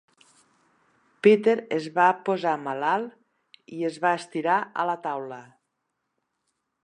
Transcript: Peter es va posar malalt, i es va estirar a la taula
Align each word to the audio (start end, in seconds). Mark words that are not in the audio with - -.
Peter 1.27 1.53
es 1.75 1.89
va 1.99 2.07
posar 2.29 2.55
malalt, 2.69 3.13
i 3.81 3.85
es 3.91 4.01
va 4.07 4.15
estirar 4.23 4.59
a 4.85 4.87
la 4.93 4.99
taula 5.07 5.43